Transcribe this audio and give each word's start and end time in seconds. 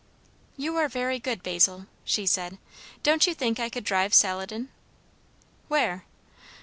"You 0.57 0.77
are 0.77 0.87
very 0.87 1.19
good, 1.19 1.43
Basil!" 1.43 1.85
she 2.03 2.25
said. 2.25 2.57
"Don't 3.03 3.27
you 3.27 3.35
think 3.35 3.59
I 3.59 3.69
could 3.69 3.83
drive 3.83 4.15
Saladin?" 4.15 4.69
"Where?" 5.67 6.05